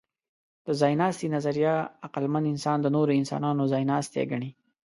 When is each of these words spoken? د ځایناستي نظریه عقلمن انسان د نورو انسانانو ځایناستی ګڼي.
د 0.65 0.67
ځایناستي 0.81 1.27
نظریه 1.35 1.75
عقلمن 2.05 2.43
انسان 2.53 2.77
د 2.81 2.87
نورو 2.95 3.11
انسانانو 3.21 3.63
ځایناستی 3.73 4.23
ګڼي. 4.31 4.49